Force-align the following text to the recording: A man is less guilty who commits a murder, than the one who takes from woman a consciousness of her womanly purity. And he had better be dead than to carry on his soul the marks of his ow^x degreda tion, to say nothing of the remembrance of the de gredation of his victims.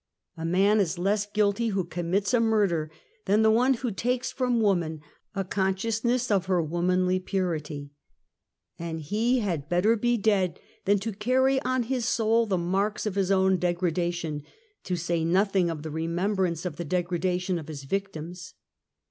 A 0.35 0.45
man 0.45 0.79
is 0.79 0.97
less 0.97 1.27
guilty 1.27 1.67
who 1.67 1.83
commits 1.83 2.33
a 2.33 2.39
murder, 2.39 2.89
than 3.25 3.43
the 3.43 3.51
one 3.51 3.75
who 3.75 3.91
takes 3.91 4.31
from 4.31 4.59
woman 4.59 5.01
a 5.35 5.43
consciousness 5.43 6.31
of 6.31 6.47
her 6.47 6.59
womanly 6.59 7.19
purity. 7.19 7.91
And 8.79 8.99
he 9.01 9.41
had 9.41 9.69
better 9.69 9.95
be 9.95 10.17
dead 10.17 10.59
than 10.85 10.97
to 11.01 11.11
carry 11.13 11.61
on 11.61 11.83
his 11.83 12.07
soul 12.07 12.47
the 12.47 12.57
marks 12.57 13.05
of 13.05 13.13
his 13.13 13.29
ow^x 13.29 13.59
degreda 13.59 14.11
tion, 14.11 14.41
to 14.85 14.95
say 14.95 15.23
nothing 15.23 15.69
of 15.69 15.83
the 15.83 15.91
remembrance 15.91 16.65
of 16.65 16.77
the 16.77 16.83
de 16.85 17.03
gredation 17.03 17.59
of 17.59 17.67
his 17.67 17.83
victims. 17.83 18.55